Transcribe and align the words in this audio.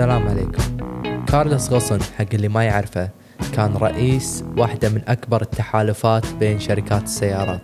السلام 0.00 0.28
عليكم. 0.28 0.76
كارلوس 1.26 1.70
غصن 1.70 1.98
حق 2.18 2.26
اللي 2.34 2.48
ما 2.48 2.64
يعرفه 2.64 3.10
كان 3.52 3.76
رئيس 3.76 4.44
واحدة 4.56 4.88
من 4.88 5.02
أكبر 5.08 5.42
التحالفات 5.42 6.34
بين 6.34 6.60
شركات 6.60 7.02
السيارات. 7.02 7.60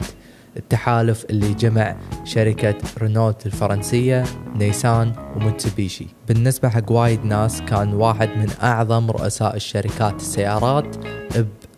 التحالف 0.57 1.25
اللي 1.30 1.54
جمع 1.54 1.96
شركة 2.25 2.75
رينولت 2.99 3.46
الفرنسية 3.46 4.25
نيسان 4.54 5.12
وموتسوبيشي 5.36 6.07
بالنسبة 6.29 6.68
حق 6.68 6.93
وايد 6.93 7.25
ناس 7.25 7.62
كان 7.62 7.95
واحد 7.95 8.29
من 8.29 8.48
أعظم 8.62 9.11
رؤساء 9.11 9.57
الشركات 9.57 10.16
السيارات 10.16 10.96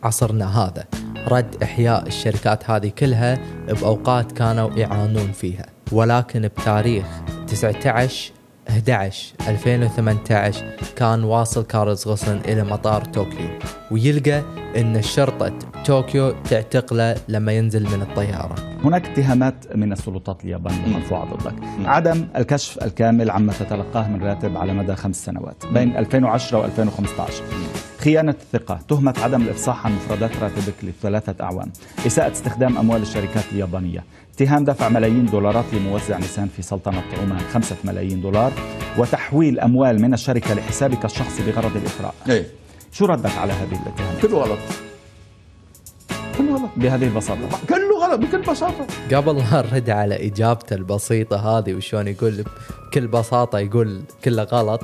بعصرنا 0.03 0.59
هذا. 0.59 0.85
رد 1.29 1.63
إحياء 1.63 2.07
الشركات 2.07 2.71
هذه 2.71 2.89
كلها 2.89 3.39
بأوقات 3.69 4.33
كانوا 4.33 4.71
يعانون 4.71 5.33
فيها. 5.33 5.67
ولكن 5.93 6.43
بتاريخ 6.43 7.07
19 7.47 8.38
11 8.71 9.35
2018 9.49 10.65
كان 10.97 11.25
واصل 11.25 11.67
كارلز 11.67 12.09
غصن 12.09 12.41
إلى 12.49 12.65
مطار 12.65 13.05
طوكيو 13.05 13.49
ويلقى 13.91 14.43
أن 14.77 14.97
الشرطة 14.97 15.59
طوكيو 15.87 16.35
تعتقله 16.51 17.17
لما 17.29 17.53
ينزل 17.53 17.83
من 17.83 18.03
الطيارة. 18.03 18.55
هناك 18.85 19.07
اتهامات 19.07 19.77
من 19.77 19.93
السلطات 19.93 20.45
اليابانية 20.45 20.87
مرفوعة 20.87 21.25
ضدك. 21.25 21.55
عدم 21.85 22.27
الكشف 22.37 22.79
الكامل 22.83 23.31
عما 23.31 23.53
تتلقاه 23.53 24.09
من 24.09 24.23
راتب 24.23 24.57
على 24.57 24.75
مدى 24.75 24.95
خمس 24.95 25.25
سنوات 25.25 25.67
بين 25.73 25.97
2010 25.97 26.67
و2015 26.69 27.33
خيانة 28.01 28.35
الثقة 28.41 28.79
تهمة 28.89 29.15
عدم 29.23 29.43
الإفصاح 29.43 29.87
عن 29.87 29.93
مفردات 29.93 30.31
راتبك 30.43 30.75
لثلاثة 30.83 31.45
أعوام. 31.45 31.73
إساءة 32.07 32.33
استخدام 32.33 32.79
أموال 32.79 33.03
الشركات 33.03 33.45
اليابانية. 33.53 34.05
اتهام 34.35 34.65
دفع 34.65 34.89
ملايين 34.89 35.27
دولارات 35.27 35.65
لموزع 35.73 36.17
نيسان 36.19 36.49
في 36.57 36.63
سلطنة 36.63 37.03
عمان 37.23 37.39
خمسة 37.39 37.77
ملايين 37.85 38.21
دولار 38.21 38.53
وتحويل 38.99 39.61
أموال 39.61 40.03
من 40.03 40.15
الشركة 40.15 40.55
لحسابك 40.55 41.05
الشخصي 41.05 41.43
بغرض 41.47 41.77
الإثراء 41.77 42.15
إيه. 42.29 42.47
شو 42.93 43.07
ردك 43.07 43.37
على 43.39 43.53
هذه 43.53 43.69
الاتهامات؟ 43.83 44.23
كله 44.23 44.39
غلط. 44.39 44.59
كله 46.39 46.55
غلط. 46.57 46.71
بهذه 46.77 47.05
البساطة. 47.05 47.49
كله 47.69 47.88
غلط 48.09 48.21
بكل 48.21 48.43
بساطة. 48.43 48.87
قبل 49.15 49.37
لا 49.37 49.63
نرد 49.63 49.91
على 49.91 50.27
إجابته 50.27 50.75
البسيطة 50.75 51.59
هذه 51.59 51.75
وشون 51.75 52.09
يقول 52.09 52.45
بكل 52.87 53.07
بساطة 53.07 53.59
يقول 53.59 54.01
كله 54.25 54.43
غلط 54.43 54.81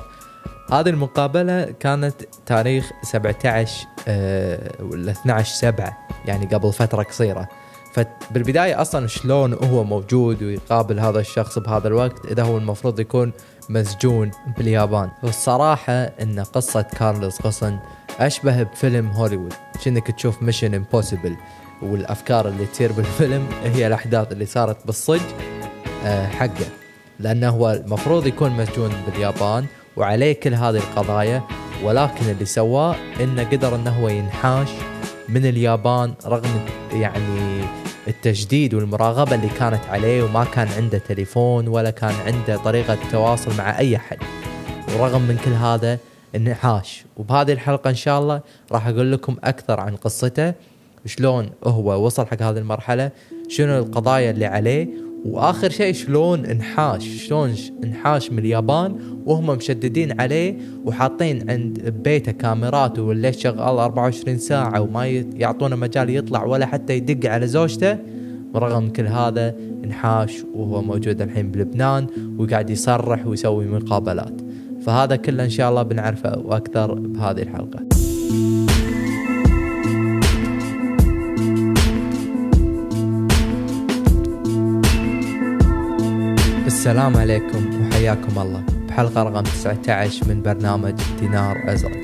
هذه 0.71 0.89
المقابلة 0.89 1.63
كانت 1.79 2.15
تاريخ 2.45 2.91
17 3.03 3.87
آه، 4.07 4.71
ولا 4.79 5.11
12 5.11 5.55
7 5.55 5.97
يعني 6.25 6.45
قبل 6.45 6.73
فترة 6.73 7.03
قصيرة. 7.03 7.49
فبالبداية 7.93 8.81
أصلا 8.81 9.07
شلون 9.07 9.53
هو 9.53 9.83
موجود 9.83 10.43
ويقابل 10.43 10.99
هذا 10.99 11.19
الشخص 11.19 11.59
بهذا 11.59 11.87
الوقت 11.87 12.25
إذا 12.25 12.43
هو 12.43 12.57
المفروض 12.57 12.99
يكون 12.99 13.31
مسجون 13.69 14.31
باليابان. 14.57 15.09
والصراحة 15.23 15.93
أن 15.93 16.39
قصة 16.39 16.81
كارلوس 16.81 17.45
غصن 17.45 17.79
أشبه 18.19 18.63
بفيلم 18.63 19.07
هوليوود 19.07 19.53
شنك 19.83 20.11
تشوف 20.11 20.43
Mission 20.43 20.73
Impossible 20.73 21.35
والأفكار 21.81 22.47
اللي 22.47 22.65
تصير 22.65 22.91
بالفيلم 22.91 23.47
هي 23.63 23.87
الأحداث 23.87 24.31
اللي 24.31 24.45
صارت 24.45 24.85
بالصج 24.85 25.21
آه، 26.05 26.27
حقه. 26.27 26.65
لأنه 27.19 27.49
هو 27.49 27.71
المفروض 27.71 28.27
يكون 28.27 28.51
مسجون 28.51 28.91
باليابان 29.07 29.65
وعليه 29.97 30.33
كل 30.33 30.53
هذه 30.53 30.77
القضايا 30.77 31.43
ولكن 31.83 32.29
اللي 32.29 32.45
سواه 32.45 32.95
إنه 33.21 33.43
قدر 33.43 33.75
إنه 33.75 33.89
هو 33.89 34.09
ينحاش 34.09 34.69
من 35.29 35.45
اليابان 35.45 36.13
رغم 36.25 36.65
يعني 36.91 37.61
التجديد 38.07 38.73
والمراقبة 38.73 39.35
اللي 39.35 39.49
كانت 39.59 39.85
عليه 39.89 40.23
وما 40.23 40.43
كان 40.43 40.67
عنده 40.67 40.97
تليفون 40.97 41.67
ولا 41.67 41.89
كان 41.89 42.13
عنده 42.25 42.57
طريقة 42.57 42.97
تواصل 43.11 43.57
مع 43.57 43.79
أي 43.79 43.95
أحد. 43.95 44.17
ورغم 44.95 45.21
من 45.21 45.37
كل 45.45 45.51
هذا 45.51 45.97
انحاش. 46.35 47.05
وبهذه 47.17 47.51
الحلقة 47.51 47.89
إن 47.89 47.95
شاء 47.95 48.19
الله 48.19 48.41
راح 48.71 48.87
أقول 48.87 49.11
لكم 49.11 49.37
أكثر 49.43 49.79
عن 49.79 49.95
قصته. 49.95 50.53
شلون 51.05 51.49
هو 51.63 52.05
وصل 52.05 52.25
حق 52.25 52.41
هذه 52.41 52.57
المرحلة 52.57 53.11
شنو 53.47 53.77
القضايا 53.77 54.31
اللي 54.31 54.45
عليه 54.45 54.87
وآخر 55.25 55.69
شيء 55.69 55.93
شلون 55.93 56.45
انحاش 56.45 57.07
شلون 57.07 57.55
انحاش 57.83 58.31
من 58.31 58.39
اليابان 58.39 58.95
وهم 59.25 59.45
مشددين 59.45 60.21
عليه 60.21 60.57
وحاطين 60.85 61.49
عند 61.49 61.93
بيته 62.03 62.31
كاميرات 62.31 62.99
وليش 62.99 63.37
شغال 63.37 63.59
24 63.59 64.37
ساعة 64.37 64.81
وما 64.81 65.05
يعطونه 65.07 65.75
مجال 65.75 66.09
يطلع 66.09 66.43
ولا 66.43 66.65
حتى 66.65 66.93
يدق 66.93 67.29
على 67.29 67.47
زوجته 67.47 67.97
ورغم 68.53 68.89
كل 68.89 69.07
هذا 69.07 69.55
انحاش 69.83 70.43
وهو 70.53 70.81
موجود 70.81 71.21
الحين 71.21 71.51
بلبنان 71.51 72.07
وقاعد 72.37 72.69
يصرح 72.69 73.27
ويسوي 73.27 73.65
مقابلات. 73.65 74.41
فهذا 74.85 75.15
كله 75.15 75.43
إن 75.43 75.49
شاء 75.49 75.69
الله 75.69 75.83
بنعرفه 75.83 76.39
وأكثر 76.39 76.93
بهذه 76.93 77.41
الحلقة. 77.41 77.79
السلام 86.85 87.17
عليكم 87.17 87.87
وحياكم 87.87 88.41
الله. 88.41 88.63
بحلقة 88.87 89.23
رقم 89.23 89.43
19 89.43 90.27
من 90.27 90.41
برنامج 90.41 90.93
دينار 91.19 91.73
أزرق. 91.73 91.97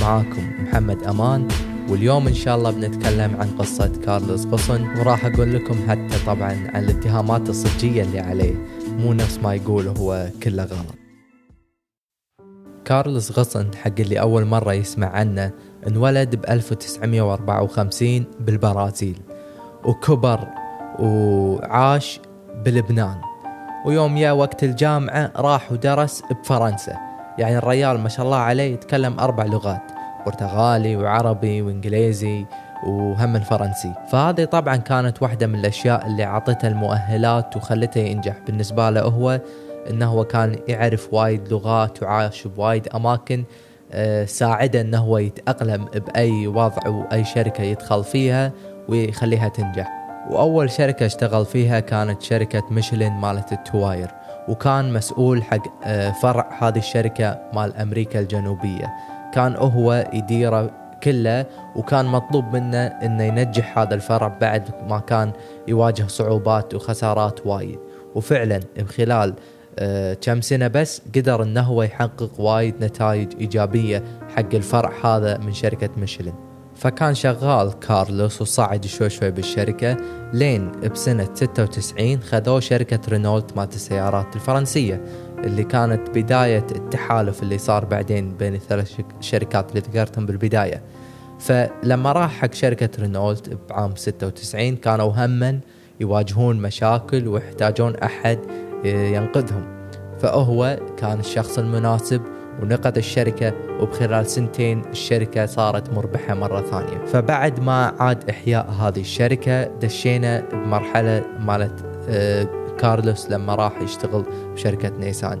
معاكم 0.00 0.50
محمد 0.62 1.02
أمان 1.02 1.48
واليوم 1.88 2.26
إن 2.28 2.34
شاء 2.34 2.56
الله 2.56 2.70
بنتكلم 2.70 3.36
عن 3.40 3.48
قصة 3.58 3.92
كارلوس 4.04 4.46
غصن 4.46 4.98
وراح 4.98 5.26
أقول 5.26 5.54
لكم 5.54 5.88
حتى 5.88 6.24
طبعا 6.26 6.52
عن 6.74 6.84
الاتهامات 6.84 7.48
الصجية 7.48 8.02
اللي 8.02 8.20
عليه. 8.20 8.54
مو 8.88 9.12
نفس 9.12 9.38
ما 9.38 9.54
يقول 9.54 9.88
هو 9.88 10.28
كله 10.42 10.64
غلط. 10.64 10.94
كارلوس 12.84 13.38
غصن 13.38 13.74
حق 13.74 14.00
اللي 14.00 14.20
أول 14.20 14.44
مرة 14.44 14.72
يسمع 14.72 15.06
عنه 15.06 15.52
انولد 15.86 16.36
ب 16.36 16.44
1954 16.44 18.24
بالبرازيل 18.40 19.20
وكبر 19.84 20.48
وعاش 20.98 22.20
بلبنان. 22.64 23.27
ويوم 23.84 24.16
يا 24.16 24.32
وقت 24.32 24.64
الجامعة 24.64 25.30
راح 25.36 25.72
ودرس 25.72 26.22
بفرنسا. 26.30 26.96
يعني 27.38 27.58
الريال 27.58 27.98
ما 27.98 28.08
شاء 28.08 28.26
الله 28.26 28.36
عليه 28.36 28.74
يتكلم 28.74 29.20
أربع 29.20 29.44
لغات 29.44 29.92
برتغالي 30.26 30.96
وعربي 30.96 31.62
وإنجليزي 31.62 32.46
وهم 32.86 33.36
الفرنسي. 33.36 33.92
فهذه 34.12 34.44
طبعا 34.44 34.76
كانت 34.76 35.22
واحدة 35.22 35.46
من 35.46 35.58
الأشياء 35.58 36.06
اللي 36.06 36.24
عطته 36.24 36.68
المؤهلات 36.68 37.56
وخلته 37.56 38.00
ينجح. 38.00 38.36
بالنسبة 38.46 38.90
له 38.90 39.02
هو 39.02 39.40
إنه 39.90 40.06
هو 40.06 40.24
كان 40.24 40.58
يعرف 40.68 41.14
وايد 41.14 41.52
لغات 41.52 42.02
وعاش 42.02 42.46
بوايد 42.46 42.88
أماكن 42.88 43.44
آه، 43.92 44.24
ساعده 44.24 44.80
إنه 44.80 44.98
هو 44.98 45.18
يتأقلم 45.18 45.84
بأي 45.84 46.46
وضع 46.46 46.88
وأي 46.88 47.24
شركة 47.24 47.62
يدخل 47.62 48.04
فيها 48.04 48.52
ويخليها 48.88 49.48
تنجح. 49.48 49.97
وأول 50.30 50.70
شركة 50.70 51.06
اشتغل 51.06 51.46
فيها 51.46 51.80
كانت 51.80 52.22
شركة 52.22 52.62
ميشلين 52.70 53.12
مالت 53.12 53.52
التواير 53.52 54.10
وكان 54.48 54.92
مسؤول 54.92 55.42
حق 55.42 55.84
آه، 55.84 56.10
فرع 56.10 56.58
هذه 56.62 56.78
الشركة 56.78 57.38
مال 57.54 57.76
أمريكا 57.76 58.20
الجنوبية. 58.20 58.94
كان 59.34 59.56
هو 59.56 60.10
يديره 60.12 60.70
كله 61.02 61.46
وكان 61.76 62.06
مطلوب 62.06 62.56
منه 62.56 62.86
إنه 62.86 63.24
ينجح 63.24 63.78
هذا 63.78 63.94
الفرع 63.94 64.28
بعد 64.28 64.70
ما 64.88 64.98
كان 64.98 65.32
يواجه 65.68 66.06
صعوبات 66.06 66.74
وخسارات 66.74 67.46
وايد. 67.46 67.78
وفعلا 68.14 68.60
بخلال 68.76 69.34
آه، 69.78 70.14
كم 70.14 70.40
سنة 70.40 70.68
بس 70.68 71.02
قدر 71.16 71.42
إنه 71.42 71.60
هو 71.60 71.82
يحقق 71.82 72.40
وايد 72.40 72.84
نتائج 72.84 73.28
إيجابية 73.40 74.02
حق 74.36 74.54
الفرع 74.54 74.92
هذا 75.04 75.38
من 75.38 75.52
شركة 75.52 75.90
ميشلين 75.96 76.47
فكان 76.78 77.14
شغال 77.14 77.78
كارلوس 77.78 78.42
وصعد 78.42 78.86
شوي 78.86 79.10
شوي 79.10 79.30
بالشركة 79.30 79.96
لين 80.32 80.70
بسنة 80.70 81.28
96 81.34 82.20
خذوه 82.20 82.60
شركة 82.60 83.00
رينولت 83.08 83.56
مالت 83.56 83.74
السيارات 83.74 84.36
الفرنسية 84.36 85.04
اللي 85.38 85.64
كانت 85.64 86.10
بداية 86.18 86.66
التحالف 86.70 87.42
اللي 87.42 87.58
صار 87.58 87.84
بعدين 87.84 88.36
بين 88.36 88.54
الثلاث 88.54 89.00
شركات 89.20 89.70
اللي 89.70 89.80
ذكرتهم 89.80 90.26
بالبداية. 90.26 90.82
فلما 91.38 92.12
راح 92.12 92.32
حق 92.32 92.54
شركة 92.54 92.90
رينولت 92.98 93.58
بعام 93.68 93.96
96 93.96 94.76
كانوا 94.76 95.12
هما 95.16 95.60
يواجهون 96.00 96.56
مشاكل 96.56 97.28
ويحتاجون 97.28 97.96
أحد 97.96 98.38
ينقذهم. 98.84 99.90
فهو 100.18 100.80
كان 100.96 101.20
الشخص 101.20 101.58
المناسب 101.58 102.22
ونقذ 102.62 102.96
الشركة 102.96 103.52
وبخلال 103.80 104.26
سنتين 104.26 104.82
الشركة 104.90 105.46
صارت 105.46 105.90
مربحة 105.90 106.34
مرة 106.34 106.60
ثانية. 106.60 107.04
فبعد 107.06 107.60
ما 107.60 107.94
عاد 108.00 108.30
إحياء 108.30 108.70
هذه 108.70 109.00
الشركة 109.00 109.64
دشينا 109.64 110.40
بمرحلة 110.52 111.24
مالت 111.40 111.84
آه، 112.08 112.48
كارلوس 112.78 113.30
لما 113.30 113.54
راح 113.54 113.80
يشتغل 113.82 114.24
بشركة 114.54 114.88
نيسان. 114.98 115.38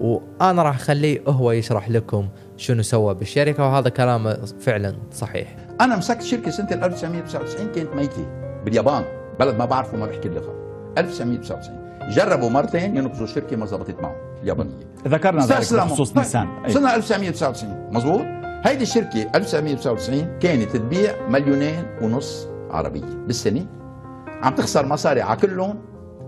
وأنا 0.00 0.62
راح 0.62 0.74
أخليه 0.74 1.22
هو 1.28 1.52
يشرح 1.52 1.90
لكم 1.90 2.28
شنو 2.56 2.82
سوى 2.82 3.14
بالشركة 3.14 3.66
وهذا 3.68 3.88
كلامه 3.88 4.34
فعلا 4.60 4.96
صحيح. 5.12 5.56
أنا 5.80 5.96
مسكت 5.96 6.22
شركة 6.22 6.50
سنة 6.50 6.68
1999 6.72 7.72
كانت 7.72 7.94
ميته 7.94 8.26
باليابان. 8.64 9.04
بلد 9.40 9.56
ما 9.56 9.64
بعرفه 9.64 9.96
ما 9.96 10.06
بحكي 10.06 10.28
اللغة. 10.28 10.54
1999 10.98 11.80
جربوا 12.10 12.50
مرتين 12.50 12.96
ينقذوا 12.96 13.24
الشركة 13.24 13.56
ما 13.56 13.66
زبطت 13.66 14.00
معهم. 14.02 14.29
اليابانيه 14.42 14.90
ذكرنا 15.08 15.46
ذلك. 15.46 15.74
بخصوص 15.74 16.10
طيب، 16.10 16.18
نيسان. 16.18 16.48
سنة 16.68 16.94
1999 16.94 17.88
مزبوط 17.92 18.20
هيدي 18.64 18.82
الشركة 18.82 19.30
1999 19.34 20.38
كانت 20.38 20.76
تبيع 20.76 21.28
مليونين 21.28 21.84
ونص 22.02 22.48
عربية 22.70 23.04
بالسنة. 23.26 23.66
عم 24.42 24.54
تخسر 24.54 24.86
مصاري 24.86 25.22
على 25.22 25.40
كلهم 25.40 25.78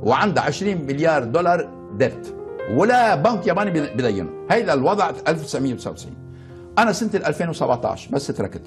وعندها 0.02 0.44
20 0.44 0.86
مليار 0.86 1.24
دولار 1.24 1.68
ديت 1.96 2.34
ولا 2.76 3.14
بنك 3.14 3.46
ياباني 3.46 3.70
بدينه 3.70 4.30
هيدا 4.50 4.74
الوضع 4.74 5.10
1999 5.28 6.14
أنا 6.78 6.92
سنة 6.92 7.10
2017 7.14 8.10
بس 8.12 8.26
تركت. 8.26 8.62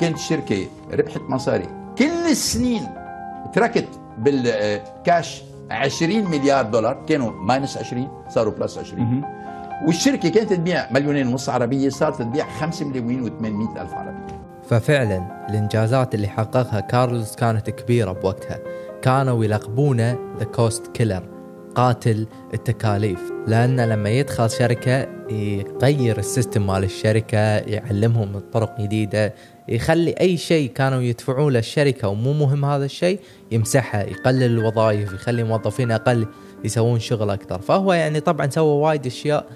كانت 0.00 0.16
الشركة 0.16 0.66
ربحت 0.92 1.20
مصاري. 1.20 1.66
كل 1.98 2.04
السنين 2.30 2.82
تركت 3.54 3.88
بالكاش 4.18 5.42
20 5.70 6.30
مليار 6.30 6.64
دولار 6.64 7.04
كانوا 7.06 7.30
minus 7.30 7.76
20 7.76 8.24
صاروا 8.28 8.52
plus 8.52 8.78
20 8.78 9.22
والشركة 9.86 10.28
كانت 10.28 10.52
تبيع 10.52 10.92
مليونين 10.92 11.26
ونص 11.26 11.48
عربية 11.48 11.88
صارت 11.88 12.22
تبيع 12.22 12.46
5 12.60 12.86
مليون 12.86 13.30
و800 13.30 13.80
ألف 13.80 13.94
عربية. 13.94 14.40
ففعلا 14.68 15.46
الإنجازات 15.48 16.14
اللي 16.14 16.28
حققها 16.28 16.80
كارلوس 16.80 17.36
كانت 17.36 17.70
كبيرة 17.70 18.12
بوقتها. 18.12 18.58
كانوا 19.02 19.44
يلقبونه 19.44 20.18
the 20.38 20.44
cost 20.44 20.86
killer 20.86 21.37
قاتل 21.78 22.26
التكاليف 22.54 23.20
لأنه 23.46 23.86
لما 23.86 24.10
يدخل 24.10 24.50
شركة 24.50 25.06
يغير 25.30 26.18
ال 26.18 26.25
system 26.25 26.66
مال 26.66 26.84
الشركة 26.84 27.38
يعلمهم 27.56 28.42
طرق 28.52 28.80
جديدة 28.80 29.34
يخلي 29.68 30.10
أي 30.10 30.36
شيء 30.36 30.70
كانوا 30.70 31.00
يدفعوه 31.00 31.50
للشركة 31.50 32.08
ومو 32.08 32.32
مهم 32.32 32.64
هذا 32.64 32.84
الشيء 32.84 33.20
يمسحه 33.52 34.00
يقلل 34.00 34.42
الوظائف 34.42 35.12
يخلي 35.12 35.44
موظفين 35.44 35.90
أقل 35.90 36.26
يسوون 36.64 36.98
شغل 36.98 37.30
أكثر. 37.30 37.60
فهو 37.60 37.92
يعني 37.92 38.20
طبعا 38.20 38.50
سوى 38.50 38.82
وايد 38.82 39.06
أشياء 39.06 39.46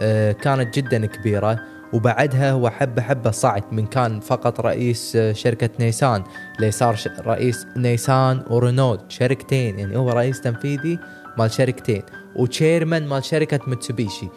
آه، 0.00 0.32
كانت 0.32 0.78
جدا 0.78 1.06
كبيرة. 1.06 1.60
وبعدها 1.92 2.52
هو 2.52 2.70
حبه 2.70 3.02
حبه 3.02 3.30
صعد 3.30 3.64
من 3.72 3.86
كان 3.86 4.20
فقط 4.20 4.60
رئيس 4.60 5.16
آه، 5.16 5.32
شركة 5.32 5.70
نيسان 5.80 6.24
لصار 6.60 6.96
رئيس 7.26 7.66
نيسان 7.76 8.42
ورينولد 8.50 9.00
شركتين. 9.08 9.78
يعني 9.78 9.96
هو 9.96 10.10
رئيس 10.10 10.40
تنفيذي 10.40 10.98
مال 11.38 11.50
شركتين 11.50 12.02
وتشيرمان 12.36 13.06
مال 13.06 13.24
شركة 13.24 13.60
متسوبيشي 13.66 14.28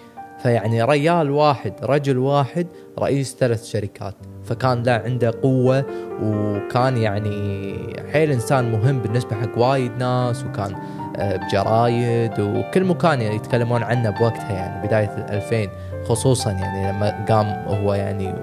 فيعني 0.43 0.83
ريال 0.83 1.31
واحد 1.31 1.73
رجل 1.83 2.17
واحد 2.17 2.67
رئيس 2.99 3.35
ثلاث 3.39 3.65
شركات. 3.65 4.15
فكان 4.43 4.83
له 4.83 4.91
عنده 4.91 5.33
قوة 5.43 5.85
وكان 6.21 6.97
يعني 6.97 7.75
حيل 8.13 8.31
إنسان 8.31 8.71
مهم 8.71 8.99
بالنسبة 8.99 9.35
حق 9.35 9.57
وايد 9.57 9.91
ناس 9.97 10.43
وكان 10.43 10.75
آه، 11.17 11.35
بجرايد 11.35 12.39
وكل 12.39 12.83
مكان 12.83 13.21
يعني 13.21 13.35
يتكلمون 13.35 13.83
عنه 13.83 14.09
بوقتها 14.09 14.51
يعني 14.51 14.87
بداية 14.87 15.17
الألفين. 15.17 15.69
خصوصا 16.05 16.51
يعني 16.51 16.91
لما 16.91 17.25
قام 17.29 17.45
هو 17.67 17.93
يعني 17.93 18.35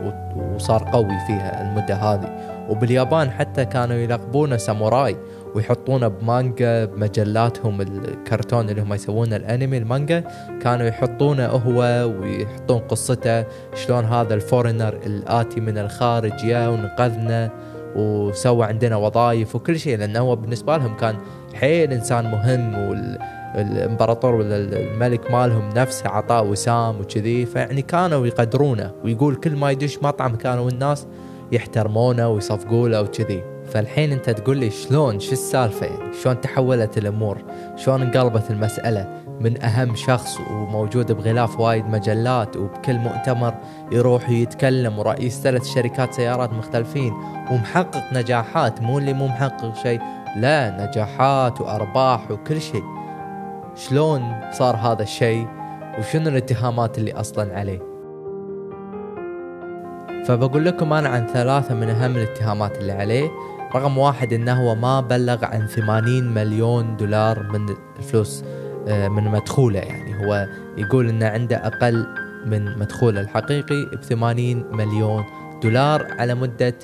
وصار 0.55 0.91
قوي 0.93 1.19
فيها 1.27 1.63
المدة 1.63 1.95
هذه. 1.95 2.51
وباليابان 2.69 3.31
حتى 3.31 3.65
كانوا 3.65 3.97
يلقبونه 3.97 4.57
ساموراي. 4.57 5.17
ويحطونه 5.55 6.09
بمانجا 6.09 6.85
بمجلاتهم 6.85 7.81
الكرتون 7.81 8.71
اللي 8.71 8.83
هم 8.83 8.95
يسوونه 8.95 9.37
الانمي 9.37 9.79
المانجا. 9.79 10.25
كانوا 10.63 10.87
يحطونه 10.87 11.47
هو 11.47 11.81
ويحطون 12.21 12.79
قصته 12.79 13.45
شلون 13.75 14.05
هذا 14.05 14.35
الفورنر 14.35 14.95
الآتي 15.07 15.61
من 15.61 15.79
الخارج 15.79 16.33
جاء 16.37 16.71
ونقذنا 16.71 17.51
وسوى 17.97 18.67
عندنا 18.67 18.97
وظائف 18.97 19.57
وكل 19.57 19.79
شيء. 19.79 19.99
لأنه 19.99 20.21
هو 20.21 20.37
بالنسبة 20.37 20.77
لهم 20.77 20.97
كان 20.97 21.17
حيل 21.55 21.93
إنسان 21.93 22.31
مهم 22.31 22.75
والامبراطور 23.55 24.35
ولا 24.35 24.57
الملك 24.57 25.31
مالهم 25.31 25.69
نفسه 25.77 26.09
عطاه 26.09 26.43
وسام 26.43 27.01
وكذي. 27.01 27.47
فيعني 27.47 27.83
كانوا 27.83 28.27
يقدرونه 28.27 28.93
ويقول 29.05 29.35
كل 29.35 29.57
ما 29.57 29.71
يدش 29.71 29.99
مطعم 30.03 30.37
كانوا 30.37 30.71
الناس 30.71 31.07
يحترمونه 31.53 32.29
ويصفقوا 32.29 32.89
له 32.89 33.03
وكذي. 33.03 33.50
فالحين 33.71 34.13
انت 34.13 34.31
تقول 34.31 34.57
لي 34.57 34.71
شلون 34.71 35.21
شو 35.21 35.33
السالفة؟ 35.33 36.13
شلون 36.23 36.41
تحولت 36.41 36.99
الأمور؟ 36.99 37.39
شلون 37.77 38.03
انقلبت 38.03 38.51
المسألة؟ 38.51 39.21
من 39.41 39.63
أهم 39.63 39.95
شخص 39.95 40.37
وموجود 40.51 41.13
بغلاف 41.13 41.61
وايد 41.61 41.87
مجلات 41.87 42.57
وبكل 42.57 42.99
مؤتمر 42.99 43.55
يروح 43.93 44.31
يتكلم 44.31 44.99
ورئيس 44.99 45.41
ثلاث 45.41 45.67
شركات 45.67 46.15
سيارات 46.15 46.53
مختلفين 46.53 47.13
ومحقق 47.51 48.13
نجاحات 48.13 48.83
مو 48.83 48.99
اللي 48.99 49.13
مو 49.13 49.27
محقق 49.27 49.75
شيء 49.75 50.01
لا 50.37 50.87
نجاحات 50.87 51.61
وأرباح 51.61 52.31
وكل 52.31 52.61
شيء. 52.61 52.85
شلون 53.75 54.41
صار 54.53 54.77
هذا 54.77 55.03
الشيء؟ 55.03 55.47
وشنو 55.99 56.29
الاتهامات 56.29 56.99
اللي 56.99 57.13
أصلا 57.13 57.59
عليه؟ 57.59 57.91
فبقول 60.25 60.65
لكم 60.65 60.93
أنا 60.93 61.09
عن 61.09 61.27
ثلاثة 61.27 61.75
من 61.75 61.89
أهم 61.89 62.17
الاتهامات 62.17 62.79
اللي 62.79 62.93
عليه. 62.93 63.31
رقم 63.75 63.99
واحد 63.99 64.33
إنه 64.33 64.53
هو 64.53 64.75
ما 64.75 65.01
بلغ 65.01 65.45
عن 65.45 65.67
80 65.67 66.35
مليون 66.35 66.97
دولار 66.97 67.43
من 67.43 67.77
الفلوس 67.99 68.45
آه، 68.89 69.09
من 69.09 69.25
مدخوله 69.25 69.79
يعني. 69.79 70.27
هو 70.27 70.49
يقول 70.77 71.09
إنه 71.09 71.27
عنده 71.27 71.57
أقل 71.57 72.07
من 72.47 72.79
مدخوله 72.79 73.21
الحقيقي 73.21 73.85
ب 73.85 74.03
80 74.03 74.65
مليون 74.73 75.25
دولار 75.63 76.07
على 76.19 76.35
مدة 76.35 76.75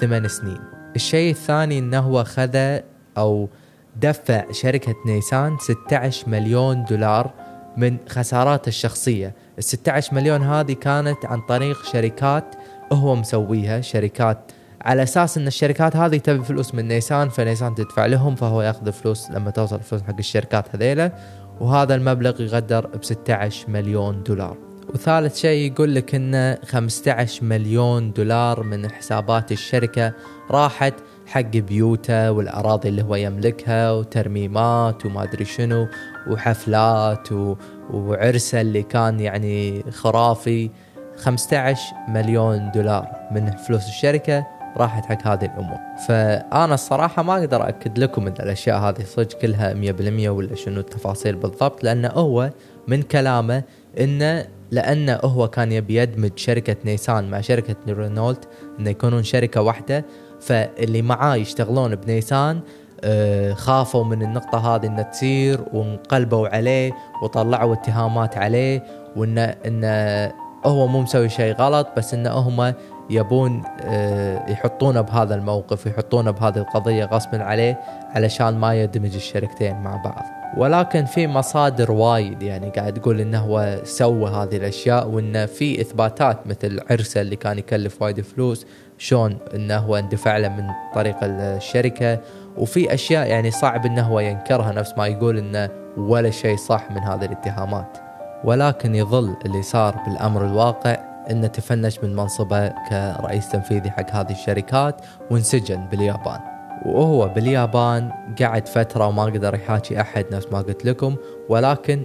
ثمان 0.00 0.28
سنين. 0.28 0.58
الشيء 0.96 1.30
الثاني 1.30 1.78
إنه 1.78 1.98
هو 1.98 2.24
خذ 2.24 2.80
أو 3.18 3.48
دفع 3.96 4.44
شركة 4.50 4.94
نيسان 5.06 5.56
16 5.58 6.28
مليون 6.28 6.84
دولار 6.84 7.30
من 7.76 7.96
خساراته 8.08 8.68
الشخصية. 8.68 9.34
ال 9.58 9.64
16 9.64 10.14
مليون 10.14 10.42
هذه 10.42 10.72
كانت 10.72 11.26
عن 11.26 11.40
طريق 11.40 11.84
شركات 11.84 12.54
هو 12.92 13.16
مسويها 13.16 13.80
شركات 13.80 14.52
على 14.84 15.02
أساس 15.02 15.38
إن 15.38 15.46
الشركات 15.46 15.96
هذه 15.96 16.16
تبي 16.16 16.44
فلوس 16.44 16.74
من 16.74 16.88
نيسان 16.88 17.28
فنيسان 17.28 17.74
تدفع 17.74 18.06
لهم 18.06 18.34
فهو 18.34 18.62
ياخذ 18.62 18.92
فلوس 18.92 19.30
لما 19.30 19.50
توصل 19.50 19.76
الفلوس 19.76 20.02
حق 20.02 20.16
الشركات 20.18 20.74
هذيلا 20.74 21.12
وهذا 21.60 21.94
المبلغ 21.94 22.40
يقدر 22.40 22.86
ب 22.86 23.04
16 23.04 23.70
مليون 23.70 24.22
دولار. 24.22 24.56
وثالث 24.94 25.36
شيء 25.36 25.72
يقول 25.72 25.94
لك 25.94 26.14
انه 26.14 26.58
15 26.64 27.44
مليون 27.44 28.12
دولار 28.12 28.62
من 28.62 28.90
حسابات 28.90 29.52
الشركة 29.52 30.12
راحت 30.50 30.94
حق 31.26 31.40
بيوته 31.40 32.32
والأراضي 32.32 32.88
اللي 32.88 33.02
هو 33.02 33.14
يملكها 33.14 33.92
وترميمات 33.92 35.06
وما 35.06 35.22
أدري 35.22 35.44
شنو 35.44 35.88
وحفلات 36.30 37.32
و... 37.32 37.56
وعرسة 37.90 38.60
اللي 38.60 38.82
كان 38.82 39.20
يعني 39.20 39.84
خرافي. 39.90 40.70
15 41.16 41.80
مليون 42.08 42.70
دولار 42.70 43.08
من 43.30 43.50
فلوس 43.50 43.88
الشركة 43.88 44.61
راحت 44.76 45.06
حق 45.06 45.26
هذه 45.26 45.44
الأمور. 45.44 45.78
فأنا 46.08 46.74
الصراحة 46.74 47.22
ما 47.22 47.38
أقدر 47.38 47.68
أكد 47.68 47.98
لكم 47.98 48.26
أن 48.26 48.34
الأشياء 48.40 48.78
هذه 48.78 49.04
صدق 49.04 49.38
كلها 49.38 49.74
100% 49.74 50.28
ولا 50.28 50.54
شنو 50.54 50.80
التفاصيل 50.80 51.36
بالضبط 51.36 51.84
لأنه 51.84 52.08
هو 52.08 52.50
من 52.88 53.02
كلامه 53.02 53.62
أنه 54.00 54.46
لأنه 54.70 55.14
هو 55.24 55.48
كان 55.48 55.72
يبي 55.72 55.96
يدمج 55.96 56.30
شركة 56.36 56.76
نيسان 56.84 57.30
مع 57.30 57.40
شركة 57.40 57.76
رينولت 57.88 58.48
أنه 58.78 58.90
يكونون 58.90 59.22
شركة 59.22 59.62
واحدة. 59.62 60.04
فاللي 60.40 61.02
معاه 61.02 61.36
يشتغلون 61.36 61.94
بنيسان 61.94 62.60
آه، 63.04 63.52
خافوا 63.52 64.04
من 64.04 64.22
النقطة 64.22 64.74
هذه 64.74 64.86
إنها 64.86 65.02
تصير 65.02 65.60
وانقلبوا 65.72 66.48
عليه 66.48 66.92
وطلعوا 67.22 67.74
اتهامات 67.74 68.38
عليه 68.38 68.84
وانه 69.16 69.54
انه 69.66 70.32
هو 70.64 70.86
مو 70.86 71.00
مسوي 71.00 71.28
شيء 71.28 71.54
غلط 71.54 71.88
بس 71.96 72.14
انه 72.14 72.30
هم 72.30 72.74
يبون 73.10 73.62
آه، 73.80 74.50
يحطونه 74.50 75.00
بهذا 75.00 75.34
الموقف 75.34 75.86
يحطونه 75.86 76.30
بهذه 76.30 76.58
القضية 76.58 77.04
غصبا 77.04 77.42
عليه 77.42 77.80
علشان 78.14 78.58
ما 78.58 78.82
يدمج 78.82 79.14
الشركتين 79.14 79.82
مع 79.82 79.96
بعض. 79.96 80.24
ولكن 80.56 81.04
في 81.04 81.26
مصادر 81.26 81.92
وايد 81.92 82.42
يعني 82.42 82.70
قاعد 82.70 82.94
تقول 82.94 83.20
إنه 83.20 83.38
هو 83.38 83.80
سوى 83.84 84.30
هذه 84.30 84.56
الأشياء 84.56 85.08
وإنه 85.08 85.46
في 85.46 85.80
إثباتات 85.80 86.46
مثل 86.46 86.80
عرسه 86.90 87.20
اللي 87.20 87.36
كان 87.36 87.58
يكلف 87.58 88.02
وايد 88.02 88.20
فلوس 88.20 88.66
شلون 88.98 89.38
إنه 89.54 89.76
هو 89.76 89.96
اندفع 89.96 90.36
له 90.36 90.48
من 90.48 90.64
طريق 90.94 91.16
الشركة. 91.22 92.18
وفي 92.56 92.94
أشياء 92.94 93.26
يعني 93.26 93.50
صعب 93.50 93.86
إنه 93.86 94.02
هو 94.02 94.20
ينكرها 94.20 94.72
نفس 94.72 94.92
ما 94.98 95.06
يقول 95.06 95.38
إنه 95.38 95.68
ولا 95.96 96.30
شيء 96.30 96.56
صح 96.56 96.90
من 96.90 96.98
هذه 96.98 97.24
الاتهامات. 97.24 97.98
ولكن 98.44 98.94
يظل 98.94 99.36
اللي 99.44 99.62
صار 99.62 99.96
بالأمر 100.06 100.44
الواقع 100.46 101.11
انه 101.30 101.46
تفنش 101.46 101.98
من 102.02 102.16
منصبه 102.16 102.68
كرئيس 102.68 103.48
تنفيذي 103.48 103.90
حق 103.90 104.10
هذه 104.10 104.32
الشركات 104.32 105.00
وانسجن 105.30 105.86
باليابان. 105.90 106.40
وهو 106.86 107.28
باليابان 107.28 108.12
قعد 108.40 108.68
فترة 108.68 109.06
وما 109.06 109.24
قدر 109.24 109.54
يحاكي 109.54 110.00
أحد 110.00 110.26
نفس 110.32 110.46
ما 110.52 110.58
قلت 110.58 110.84
لكم. 110.84 111.16
ولكن 111.48 112.02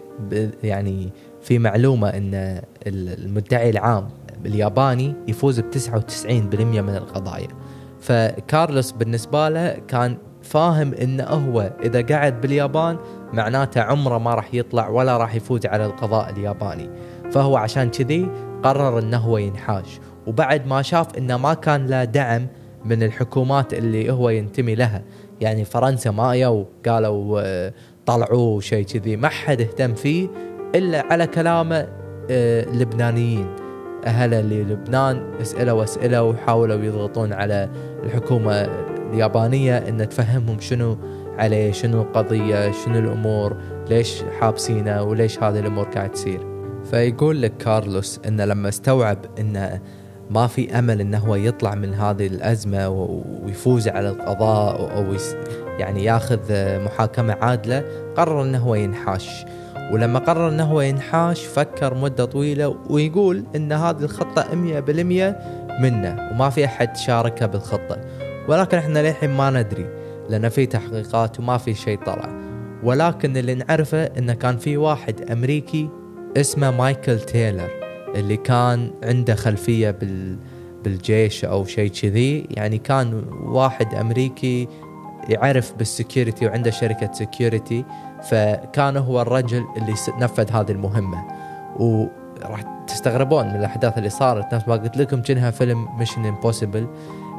يعني 0.63 1.09
في 1.41 1.59
معلومة 1.59 2.09
إن 2.09 2.61
المدعي 2.87 3.69
العام 3.69 4.07
الياباني 4.45 5.15
يفوز 5.27 5.59
ب 5.59 5.69
99% 5.71 6.81
من 6.81 6.95
القضايا. 6.95 7.47
فكارلوس 7.99 8.91
بالنسبة 8.91 9.49
له 9.49 9.73
كان 9.87 10.17
فاهم 10.41 10.93
انه 10.93 11.23
هو 11.23 11.71
إذا 11.83 12.01
قعد 12.01 12.41
باليابان 12.41 12.97
معناته 13.33 13.81
عمره 13.81 14.17
ما 14.17 14.35
راح 14.35 14.53
يطلع 14.53 14.89
ولا 14.89 15.17
راح 15.17 15.35
يفوز 15.35 15.65
على 15.65 15.85
القضاء 15.85 16.29
الياباني. 16.29 16.89
فهو 17.31 17.57
عشان 17.57 17.89
كذي 17.89 18.29
قرر 18.63 18.99
إنه 18.99 19.17
هو 19.17 19.37
ينحاش. 19.37 19.99
وبعد 20.27 20.67
ما 20.67 20.81
شاف 20.81 21.17
إنه 21.17 21.37
ما 21.37 21.53
كان 21.53 21.87
له 21.87 22.03
دعم 22.03 22.47
من 22.85 23.03
الحكومات 23.03 23.73
اللي 23.73 24.11
هو 24.11 24.29
ينتمي 24.29 24.75
لها. 24.75 25.03
يعني 25.41 25.65
فرنسا 25.65 26.11
ما 26.11 26.33
يو 26.33 26.65
قالوا 26.87 27.41
آه، 27.43 27.73
طلعوه 28.05 28.59
شيء 28.59 28.85
كذي. 28.85 29.15
ما 29.15 29.27
حد 29.27 29.61
اهتم 29.61 29.93
فيه 29.93 30.27
إلا 30.75 31.05
على 31.11 31.27
كلامه 31.27 31.87
آه، 32.29 32.63
اللبنانيين 32.63 33.47
اهله 34.05 34.41
للبنان 34.41 35.33
أسئلة 35.41 35.83
اسئله 35.83 36.23
وحاولوا 36.23 36.83
يضغطون 36.83 37.33
على 37.33 37.69
الحكومة 38.03 38.69
اليابانية 39.13 39.77
إن 39.77 40.09
تفهمهم 40.09 40.59
شنو 40.59 40.97
عليه 41.37 41.71
شنو 41.71 42.01
القضية 42.01 42.71
شنو 42.71 42.99
الأمور 42.99 43.57
ليش 43.89 44.23
حابسينه 44.39 45.03
وليش 45.03 45.43
هذه 45.43 45.59
الأمور 45.59 45.85
قاعد 45.85 46.11
تصير. 46.11 46.56
فيقول 46.91 47.41
لك 47.41 47.57
كارلوس 47.57 48.19
إنه 48.27 48.45
لما 48.45 48.69
استوعب 48.69 49.17
انه 49.39 49.81
ما 50.29 50.47
في 50.47 50.79
أمل 50.79 51.01
إنه 51.01 51.17
هو 51.17 51.35
يطلع 51.35 51.75
من 51.75 51.93
هذه 51.93 52.27
الأزمة 52.27 52.89
ويفوز 53.43 53.87
على 53.87 54.09
القضاء 54.09 54.95
أو 54.97 55.15
يعني 55.79 56.03
ياخذ 56.03 56.39
محاكمة 56.83 57.37
عادلة 57.41 57.83
قرر 58.15 58.43
إنه 58.43 58.57
هو 58.57 58.75
ينحاش. 58.75 59.45
ولما 59.91 60.19
قرر 60.19 60.49
إنه 60.49 60.63
هو 60.63 60.81
ينحاش 60.81 61.45
فكر 61.45 61.93
مدة 61.93 62.25
طويلة 62.25 62.77
ويقول 62.89 63.43
إن 63.55 63.71
هذه 63.71 64.03
الخطة 64.03 64.43
100% 64.43 65.81
منه 65.81 66.29
وما 66.31 66.49
في 66.49 66.65
أحد 66.65 66.97
شاركه 66.97 67.45
بالخطة. 67.45 67.97
ولكن 68.47 68.77
إحنا 68.77 68.99
للحين 68.99 69.29
ما 69.29 69.49
ندري 69.49 69.89
لأن 70.29 70.49
في 70.49 70.65
تحقيقات 70.65 71.39
وما 71.39 71.57
في 71.57 71.73
شيء 71.73 71.99
طلع. 72.05 72.29
ولكن 72.83 73.37
اللي 73.37 73.55
نعرفه 73.55 74.03
انه 74.03 74.33
كان 74.33 74.57
في 74.57 74.77
واحد 74.77 75.31
أمريكي 75.31 75.89
اسمه 76.37 76.71
مايكل 76.71 77.19
تايلر 77.19 77.69
اللي 78.15 78.37
كان 78.37 78.91
عنده 79.03 79.35
خلفية 79.35 79.91
بال 79.91 80.37
بالجيش 80.83 81.45
أو 81.45 81.65
شيء 81.65 81.91
كذي. 81.91 82.47
يعني 82.51 82.77
كان 82.77 83.23
واحد 83.43 83.95
أمريكي 83.95 84.67
يعرف 85.29 85.73
بال 85.73 85.88
security 85.88 86.47
وعنده 86.47 86.71
شركة 86.71 87.13
security 87.13 87.85
فكان 88.29 88.97
هو 88.97 89.21
الرجل 89.21 89.65
اللي 89.77 89.93
نفذ 90.19 90.51
هذه 90.51 90.71
المهمة. 90.71 91.23
وراح 91.79 92.83
تستغربون 92.87 93.47
من 93.47 93.55
الأحداث 93.55 93.97
اللي 93.97 94.09
صارت. 94.09 94.53
نفس 94.53 94.67
ما 94.67 94.75
قلت 94.75 94.97
لكم 94.97 95.21
كأنها 95.21 95.51
فيلم 95.51 95.97
Mission 95.99 96.25
Impossible 96.25 96.87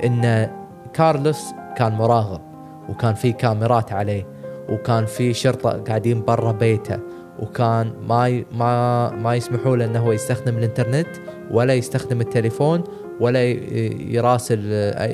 إن 0.05 0.51
كارلوس 0.93 1.45
كان 1.77 1.93
مراقب 1.93 2.41
وكان 2.89 3.15
في 3.15 3.33
كاميرات 3.33 3.93
عليه 3.93 4.27
وكان 4.69 5.07
في 5.07 5.35
شرطة 5.35 5.71
قاعدين 5.71 6.23
برا 6.23 6.53
بيته. 6.53 6.99
وكان 7.39 7.93
ما 8.09 8.45
ما 8.53 9.11
ما 9.11 9.35
يسمحوا 9.35 9.77
له 9.77 9.85
إنه 9.85 9.99
هو 9.99 10.13
يستخدم 10.13 10.59
الإنترنت 10.59 11.09
ولا 11.51 11.75
يستخدم 11.75 12.21
التليفون 12.21 12.85
ولا 13.21 13.45
يراسل 13.45 14.61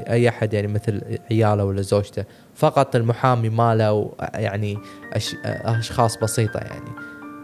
اي 0.09 0.28
أحد 0.28 0.54
يعني 0.54 0.66
مثل 0.66 1.19
عياله 1.31 1.64
ولا 1.64 1.83
زوجته. 1.83 2.25
فقط 2.54 2.97
المحامي 2.97 3.49
ماله 3.49 4.12
يعني 4.35 4.78
أشخاص 5.45 6.16
بسيطة 6.16 6.59
يعني. 6.59 6.90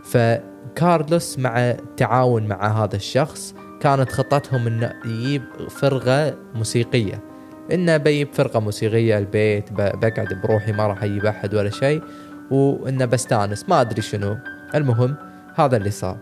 فكارلوس 0.05 1.39
مع 1.39 1.59
التعاون 1.59 2.47
مع 2.47 2.85
هذا 2.85 2.97
الشخص 2.97 3.55
كانت 3.81 4.13
خطتهم 4.13 4.67
إنه 4.67 4.93
يجيب 5.05 5.43
فرقة 5.71 6.35
موسيقية. 6.55 7.23
إنه 7.73 7.97
بيجيب 7.97 8.35
فرقة 8.35 8.61
موسيقية 8.61 9.19
البيت 9.19 9.73
بقعد 9.73 10.41
بروحي 10.43 10.73
ما 10.73 10.87
راح 10.87 11.03
أجيب 11.03 11.27
أحد 11.27 11.55
ولا 11.55 11.71
شيء 11.71 12.03
وإنه 12.51 13.05
بستانس 13.05 13.69
ما 13.69 13.81
أدري 13.81 14.03
شنو. 14.03 14.37
المهم 14.75 15.17
هذا 15.55 15.77
اللي 15.77 15.91
صار. 15.91 16.17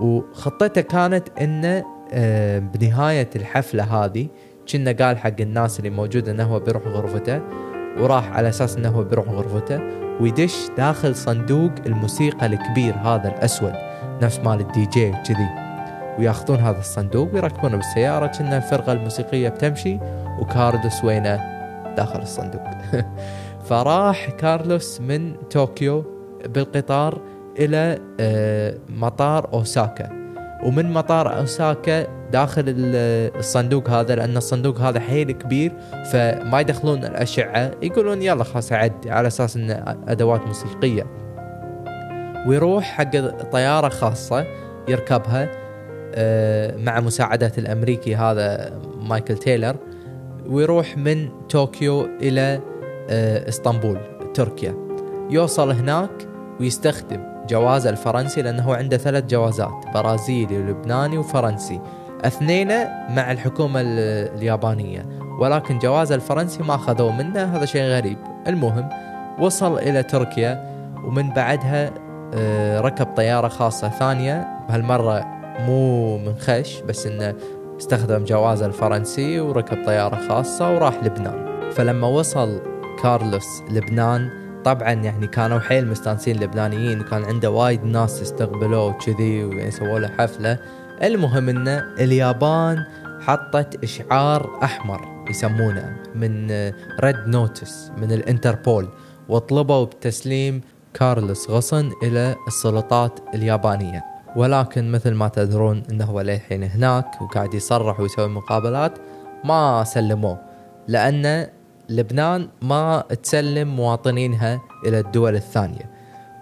وخطته 0.00 0.80
كانت 0.80 1.28
إنه 1.40 1.84
آه، 2.12 2.58
بنهاية 2.58 3.30
الحفلة 3.36 4.04
هذه 4.04 4.28
كنه 4.72 4.92
قال 4.92 5.18
حق 5.18 5.40
الناس 5.40 5.78
اللي 5.78 5.90
موجودة 5.90 6.32
إنه 6.32 6.44
هو 6.44 6.60
بيروح 6.60 6.86
غرفته 6.86 7.40
وراح 7.98 8.32
على 8.32 8.48
أساس 8.48 8.76
إنه 8.76 8.88
هو 8.88 9.04
بيروح 9.04 9.28
غرفته 9.28 9.80
ويدش 10.20 10.68
داخل 10.76 11.16
صندوق 11.16 11.72
الموسيقى 11.86 12.46
الكبير 12.46 12.94
هذا 12.94 13.28
الأسود 13.28 13.72
نفس 14.22 14.38
مال 14.38 14.60
الدي 14.60 14.86
جي 14.86 15.10
كذي 15.10 15.48
وياخذون 16.18 16.58
هذا 16.58 16.78
الصندوق 16.78 17.34
ويركبونه 17.34 17.76
بالسيارة 17.76 18.26
كنه 18.26 18.56
الفرقة 18.56 18.92
الموسيقية 18.92 19.48
بتمشي 19.48 19.98
وكارلوس 20.40 21.04
وينه 21.04 21.36
داخل 21.96 22.22
الصندوق. 22.22 22.62
فراح 23.68 24.30
كارلوس 24.30 25.00
من 25.00 25.34
طوكيو 25.34 26.04
بالقطار 26.46 27.20
إلى 27.58 27.98
آه، 28.20 28.74
مطار 28.88 29.52
أوساكا. 29.52 30.08
ومن 30.64 30.92
مطار 30.92 31.38
أوساكا 31.38 32.06
داخل 32.32 32.64
الصندوق 32.66 33.90
هذا 33.90 34.14
لأن 34.14 34.36
الصندوق 34.36 34.80
هذا 34.80 35.00
حيل 35.00 35.32
كبير 35.32 35.72
فما 36.12 36.60
يدخلون 36.60 37.04
الأشعة. 37.04 37.70
يقولون 37.82 38.22
يلا 38.22 38.44
خلاص 38.44 38.72
عدي 38.72 39.10
على 39.10 39.26
أساس 39.26 39.56
انه 39.56 39.96
أدوات 40.08 40.46
موسيقية. 40.46 41.06
ويروح 42.46 42.84
حق 42.84 43.16
طيارة 43.52 43.88
خاصة 43.88 44.46
يركبها 44.88 45.48
آه، 46.14 46.76
مع 46.76 47.00
مساعدة 47.00 47.52
الأمريكي 47.58 48.16
هذا 48.16 48.72
مايكل 49.00 49.36
تايلر. 49.36 49.76
ويروح 50.46 50.96
من 50.96 51.28
طوكيو 51.50 52.04
إلى 52.04 52.60
آه، 53.10 53.48
إسطنبول 53.48 53.98
تركيا. 54.34 54.74
يوصل 55.30 55.70
هناك 55.70 56.10
ويستخدم. 56.60 57.33
جوازه 57.48 57.90
الفرنسي 57.90 58.42
لأنه 58.42 58.74
عنده 58.74 58.96
ثلاث 58.96 59.24
جوازات 59.24 59.84
برازيلي 59.94 60.58
ولبناني 60.58 61.18
وفرنسي. 61.18 61.80
اثنين 62.24 62.68
مع 63.08 63.32
الحكومة 63.32 63.80
اليابانية. 63.80 65.06
ولكن 65.40 65.78
جوازه 65.78 66.14
الفرنسي 66.14 66.62
ما 66.62 66.74
أخذوه 66.74 67.12
منه 67.12 67.56
هذا 67.56 67.64
شيء 67.64 67.82
غريب. 67.82 68.18
المهم 68.46 68.88
وصل 69.38 69.78
إلى 69.78 70.02
تركيا 70.02 70.74
ومن 71.04 71.30
بعدها 71.30 71.90
آه، 72.34 72.80
ركب 72.80 73.06
طيارة 73.06 73.48
خاصة 73.48 73.88
ثانية. 73.88 74.48
بهالمرة 74.68 75.24
مو 75.66 76.18
من 76.18 76.34
خش 76.34 76.80
بس 76.80 77.06
إنه 77.06 77.34
استخدم 77.78 78.24
جوازه 78.24 78.66
الفرنسي 78.66 79.40
وركب 79.40 79.84
طيارة 79.86 80.28
خاصة 80.28 80.74
وراح 80.74 80.94
لبنان. 81.04 81.70
فلما 81.72 82.06
وصل 82.06 82.60
كارلوس 83.02 83.62
لبنان 83.70 84.43
طبعا 84.64 84.92
يعني 84.92 85.26
كانوا 85.26 85.58
حيل 85.58 85.88
مستانسين 85.88 86.36
اللبنانيين 86.36 87.00
وكان 87.00 87.24
عنده 87.24 87.50
وايد 87.50 87.84
ناس 87.84 88.22
استقبلوه 88.22 88.86
وكذي 88.86 89.44
وسووا 89.44 89.98
له 89.98 90.08
حفلة. 90.08 90.58
المهم 91.02 91.48
إنه 91.48 91.84
اليابان 91.98 92.84
حطت 93.20 93.84
إشعار 93.84 94.58
أحمر 94.62 95.24
يسمونه 95.30 95.96
من 96.14 96.50
red 97.00 97.16
notice 97.26 97.90
من 97.96 98.12
الانتربول. 98.12 98.88
وطلبوا 99.28 99.84
بتسليم 99.84 100.60
كارلوس 100.94 101.50
غصن 101.50 101.90
إلى 102.02 102.36
السلطات 102.48 103.20
اليابانية. 103.34 104.04
ولكن 104.36 104.92
مثل 104.92 105.14
ما 105.14 105.28
تدرون 105.28 105.82
إنه 105.90 106.04
هو 106.04 106.20
للحين 106.20 106.62
هناك 106.62 107.22
وقاعد 107.22 107.54
يصرح 107.54 108.00
ويسوي 108.00 108.28
مقابلات 108.28 108.98
ما 109.44 109.84
سلموه. 109.84 110.38
لأنه 110.88 111.48
لبنان 111.88 112.48
ما 112.62 113.04
تسلم 113.22 113.76
مواطنينها 113.76 114.60
إلى 114.86 114.98
الدول 114.98 115.34
الثانية. 115.34 115.90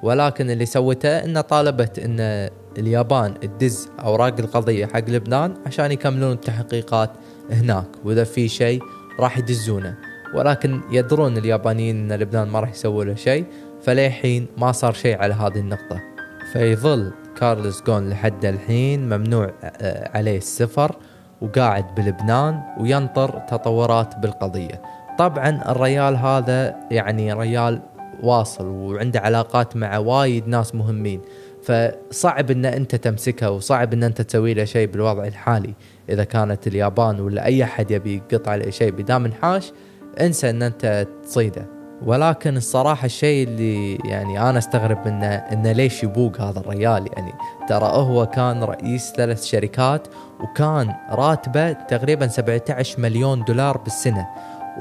ولكن 0.03 0.51
اللي 0.51 0.67
سوته 0.67 1.25
إنه 1.25 1.41
طالبت 1.41 1.99
إن 1.99 2.49
اليابان 2.79 3.41
تدز 3.41 3.89
أوراق 4.01 4.35
القضية 4.39 4.87
حق 4.87 5.11
لبنان 5.11 5.55
عشان 5.67 5.93
يكملون 5.93 6.33
التحقيقات 6.33 7.11
هناك 7.51 7.87
وإذا 8.05 8.25
في 8.25 8.49
شيء 8.49 8.83
راح 9.21 9.39
يدزونه. 9.39 9.95
ولكن 10.35 10.81
يدرون 10.91 11.37
اليابانيين 11.37 12.13
إن 12.13 12.19
لبنان 12.19 12.49
ما 12.49 12.61
راح 12.61 12.71
يسووا 12.71 13.05
له 13.05 13.15
شيء 13.15 13.45
فللحين 13.83 14.47
ما 14.59 14.73
صار 14.73 14.93
شيء 14.93 15.19
على 15.19 15.35
هذه 15.35 15.59
النقطة. 15.59 16.01
فيظل 16.53 17.13
كارلوس 17.37 17.83
جون 17.83 18.11
لحد 18.11 18.45
الحين 18.45 19.05
ممنوع 19.09 19.51
آه، 19.63 20.17
عليه 20.19 20.37
السفر 20.37 20.97
وقاعد 21.41 21.95
بلبنان 21.95 22.63
وينطر 22.81 23.39
تطورات 23.39 24.19
بالقضية. 24.19 24.83
طبعا 25.23 25.71
الريال 25.71 26.17
هذا 26.17 26.77
يعني 26.91 27.33
ريال 27.33 27.83
واصل 28.23 28.67
وعنده 28.67 29.21
علاقات 29.21 29.77
مع 29.77 29.99
وايد 29.99 30.49
ناس 30.49 30.75
مهمين. 30.75 31.21
فصعب 31.63 32.51
إن 32.51 32.65
أنت 32.65 32.95
تمسكه 32.95 33.51
وصعب 33.51 33.93
إن 33.93 34.03
أنت 34.03 34.23
تسوي 34.23 34.55
له 34.55 34.65
شيء 34.65 34.89
بالوضع 34.89 35.25
الحالي. 35.25 35.75
إذا 36.09 36.25
كانت 36.25 36.67
اليابان 36.67 37.21
ولا 37.21 37.45
أي 37.45 37.65
أحد 37.65 37.91
يبي 37.91 38.23
يقطع 38.33 38.55
له 38.55 38.71
شيء 38.71 38.91
بدام 38.91 39.25
انحاش 39.25 39.73
انسى 40.21 40.51
إن 40.51 40.63
أنت 40.63 41.07
تصيده. 41.25 41.67
ولكن 42.07 42.57
الصراحة 42.57 43.07
الشيء 43.07 43.49
اللي 43.49 43.95
يعني 43.95 44.51
أنا 44.51 44.59
أستغرب 44.59 45.09
منه 45.09 45.27
إنه 45.27 45.73
ليش 45.73 46.03
يبوق 46.03 46.41
هذا 46.41 46.61
الريال 46.61 47.09
يعني. 47.17 47.33
ترى 47.69 47.87
هو 47.87 48.27
كان 48.27 48.63
رئيس 48.63 49.13
ثلاث 49.17 49.45
شركات 49.45 50.09
وكان 50.41 50.95
راتبه 51.11 51.73
تقريبا 51.73 52.27
17 52.27 53.01
مليون 53.01 53.45
دولار 53.45 53.79
بالسنة. 53.79 54.27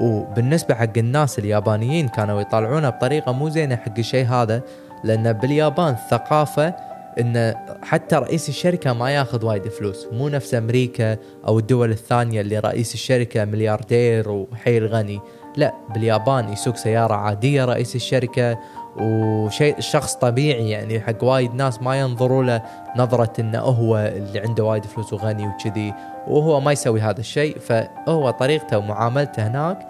وبالنسبة 0.00 0.74
حق 0.74 0.98
الناس 0.98 1.38
اليابانيين 1.38 2.08
كانوا 2.08 2.40
يطالعونها 2.40 2.90
بطريقة 2.90 3.32
مو 3.32 3.48
زينة 3.48 3.76
حق 3.76 3.98
الشيء 3.98 4.26
هذا 4.26 4.62
لأن 5.04 5.32
باليابان 5.32 5.96
ثقافة 6.10 6.74
إن 7.20 7.54
حتى 7.82 8.16
رئيس 8.16 8.48
الشركة 8.48 8.92
ما 8.92 9.10
ياخذ 9.10 9.44
وايد 9.44 9.68
فلوس. 9.68 10.06
مو 10.12 10.28
نفس 10.28 10.54
أمريكا 10.54 11.16
أو 11.46 11.58
الدول 11.58 11.90
الثانية 11.90 12.40
اللي 12.40 12.58
رئيس 12.58 12.94
الشركة 12.94 13.44
ملياردير 13.44 14.30
وحيل 14.30 14.86
غني. 14.86 15.20
لا 15.56 15.74
باليابان 15.94 16.52
يسوق 16.52 16.76
سيارة 16.76 17.14
عادية 17.14 17.64
رئيس 17.64 17.96
الشركة 17.96 18.58
وشيء 18.96 19.80
شخص 19.80 20.14
طبيعي 20.14 20.70
يعني 20.70 21.00
حق 21.00 21.24
وايد 21.24 21.54
ناس 21.54 21.82
ما 21.82 22.00
ينظروا 22.00 22.44
له 22.44 22.62
نظرة 22.96 23.32
إنه 23.38 23.58
هو 23.58 23.96
اللي 23.96 24.40
عنده 24.40 24.64
وايد 24.64 24.84
فلوس 24.84 25.12
وغني 25.12 25.48
وكذي. 25.48 25.94
وهو 26.28 26.60
ما 26.60 26.72
يسوي 26.72 27.00
هذا 27.00 27.20
الشيء 27.20 27.58
فهو 27.58 28.30
طريقته 28.30 28.78
ومعاملته 28.78 29.46
هناك 29.46 29.88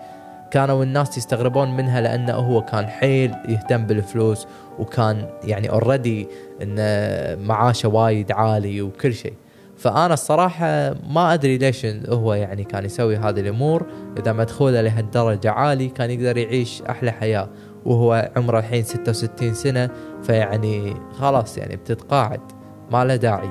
كانوا 0.50 0.84
الناس 0.84 1.18
يستغربون 1.18 1.76
منها 1.76 2.00
لأنه 2.00 2.32
هو 2.32 2.62
كان 2.62 2.86
حيل 2.86 3.34
يهتم 3.48 3.86
بالفلوس 3.86 4.46
وكان 4.78 5.28
يعني 5.44 5.70
already 5.70 6.28
انه 6.62 7.44
معاشه 7.46 7.88
وايد 7.88 8.32
عالي 8.32 8.82
وكل 8.82 9.14
شيء. 9.14 9.34
فأنا 9.76 10.14
الصراحة 10.14 10.94
ما 11.10 11.34
أدري 11.34 11.58
ليش 11.58 11.86
هو 12.08 12.34
يعني 12.34 12.64
كان 12.64 12.84
يسوي 12.84 13.16
هذه 13.16 13.40
الأمور. 13.40 13.86
إذا 14.18 14.32
مدخوله 14.32 14.80
لهالدرجه 14.80 15.50
عالي 15.50 15.88
كان 15.88 16.10
يقدر 16.10 16.36
يعيش 16.36 16.82
أحلى 16.82 17.10
حياة. 17.10 17.48
وهو 17.84 18.30
عمره 18.36 18.58
الحين 18.58 18.82
66 18.82 19.54
سنة 19.54 19.90
فيعني 20.22 20.96
خلاص 21.12 21.58
يعني 21.58 21.76
بتتقاعد 21.76 22.40
ما 22.90 23.04
له 23.04 23.16
داعي. 23.16 23.50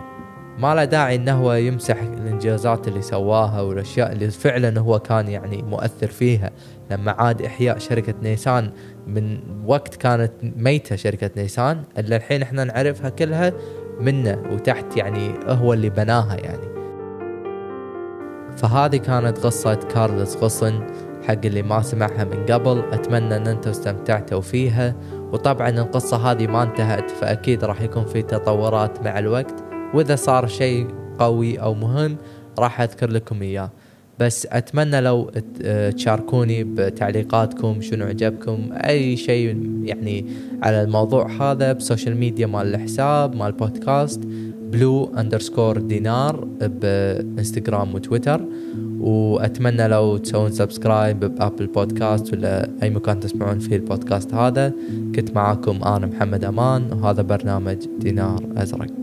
ما 0.60 0.76
له 0.76 0.86
داعي 0.86 1.16
إنه 1.16 1.34
هو 1.34 1.54
يمسح 1.54 2.02
الإنجازات 2.02 2.88
اللي 2.88 3.02
سواها 3.02 3.62
والأشياء 3.62 4.12
اللي 4.12 4.32
فعلا 4.32 4.80
هو 4.80 5.00
كان 5.00 5.28
يعني 5.28 5.62
مؤثر 5.62 6.08
فيها. 6.08 6.52
لما 6.92 7.12
عاد 7.12 7.42
إحياء 7.42 7.78
شركة 7.78 8.14
نيسان 8.22 8.72
من 9.08 9.40
وقت 9.66 9.96
كانت 9.96 10.32
ميتة 10.42 10.96
شركة 10.96 11.30
نيسان 11.38 11.84
إلا 11.98 12.16
الحين 12.16 12.42
إحنا 12.42 12.64
نعرفها 12.64 13.10
كلها 13.10 13.54
منه 14.00 14.44
وتحت 14.52 14.98
يعني 14.98 15.34
هو 15.48 15.74
اللي 15.74 15.90
بناها 15.90 16.36
يعني. 16.36 16.72
فهذه 18.58 18.98
كانت 18.98 19.38
قصة 19.38 19.74
كارلوس 19.74 20.38
غصن 20.38 20.88
حق 21.28 21.46
اللي 21.46 21.62
ما 21.62 21.82
سمعها 21.82 22.24
من 22.24 22.46
قبل. 22.46 22.84
أتمنى 22.92 23.36
أن 23.36 23.48
أنتم 23.48 23.70
استمتعتوا 23.70 24.42
فيها. 24.42 24.96
وطبعا 25.32 25.70
القصة 25.70 26.32
هذه 26.32 26.48
ما 26.48 26.64
انتهت 26.64 27.10
فأكيد 27.10 27.64
راح 27.64 27.82
يكون 27.82 28.06
في 28.06 28.22
تطورات 28.22 29.06
مع 29.06 29.20
الوقت. 29.20 29.71
وإذا 29.94 30.16
صار 30.16 30.48
شيء 30.48 30.88
قوي 31.20 31.58
أو 31.58 31.74
مهم 31.74 32.18
راح 32.60 32.82
أذكر 32.82 33.12
لكم 33.12 33.42
إياه. 33.42 33.70
بس 34.20 34.48
أتمنى 34.52 35.02
لو 35.02 35.32
تشاركوني 35.96 36.64
بتعليقاتكم 36.64 37.82
شنو 37.82 38.06
عجبكم 38.06 38.70
أي 38.72 39.18
شيء 39.18 39.48
يعني 39.84 40.26
على 40.64 40.84
الموضوع 40.84 41.32
هذا 41.32 41.74
ب 41.74 41.80
social 41.80 42.18
media 42.18 42.48
مال 42.48 42.76
الحساب 42.76 43.36
مال 43.36 43.48
البودكاست 43.48 44.22
blue 44.72 45.14
underscore 45.18 45.78
دينار 45.78 46.48
بإنستغرام 46.62 47.96
وتويتر. 47.96 48.42
وأتمنى 49.00 49.88
لو 49.88 50.18
تسوون 50.18 50.52
subscribe 50.52 51.20
ب 51.20 51.28
Apple 51.28 51.68
Podcast 51.68 52.34
ولا 52.34 52.70
أي 52.84 52.90
مكان 52.90 53.20
تسمعون 53.20 53.60
فيه 53.60 53.76
البودكاست 53.76 54.34
هذا. 54.34 54.74
كنت 55.16 55.36
معاكم 55.36 55.84
أنا 55.84 56.08
محمد 56.08 56.44
أمان 56.44 56.94
وهذا 56.94 57.22
برنامج 57.22 57.78
دينار 58.00 58.44
أزرق. 58.58 59.01